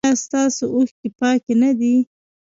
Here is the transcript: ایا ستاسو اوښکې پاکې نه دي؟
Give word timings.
ایا 0.05 0.15
ستاسو 0.25 0.63
اوښکې 0.75 1.09
پاکې 1.19 1.53
نه 1.61 1.69
دي؟ 1.79 1.95